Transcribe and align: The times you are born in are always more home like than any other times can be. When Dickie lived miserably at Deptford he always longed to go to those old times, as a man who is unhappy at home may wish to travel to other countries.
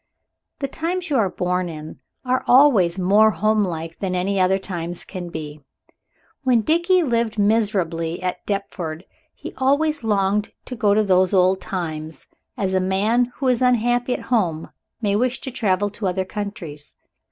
The 0.57 0.67
times 0.67 1.11
you 1.11 1.17
are 1.17 1.29
born 1.29 1.69
in 1.69 1.99
are 2.25 2.43
always 2.47 2.97
more 2.97 3.29
home 3.29 3.63
like 3.63 3.99
than 3.99 4.15
any 4.15 4.39
other 4.39 4.57
times 4.57 5.05
can 5.05 5.29
be. 5.29 5.63
When 6.43 6.61
Dickie 6.63 7.03
lived 7.03 7.37
miserably 7.37 8.19
at 8.23 8.43
Deptford 8.47 9.05
he 9.35 9.53
always 9.57 10.03
longed 10.03 10.53
to 10.65 10.75
go 10.75 10.95
to 10.95 11.03
those 11.03 11.35
old 11.35 11.61
times, 11.61 12.25
as 12.57 12.73
a 12.73 12.79
man 12.79 13.25
who 13.35 13.47
is 13.47 13.61
unhappy 13.61 14.15
at 14.15 14.21
home 14.33 14.71
may 15.03 15.15
wish 15.15 15.39
to 15.41 15.51
travel 15.51 15.91
to 15.91 16.07
other 16.07 16.25
countries. 16.25 16.95